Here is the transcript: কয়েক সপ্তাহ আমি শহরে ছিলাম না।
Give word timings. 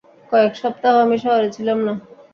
কয়েক 0.31 0.53
সপ্তাহ 0.61 0.93
আমি 1.03 1.17
শহরে 1.23 1.49
ছিলাম 1.55 1.79
না। 1.87 1.93